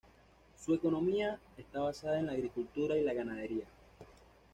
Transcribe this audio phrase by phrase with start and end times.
[0.59, 3.65] Su economía, está basada en la agricultura y la ganadería.